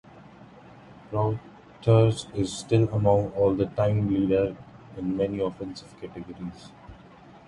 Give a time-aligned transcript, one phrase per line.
[1.11, 4.55] Brouthers is still among the all-time leaders
[4.97, 6.71] in many offensive categories.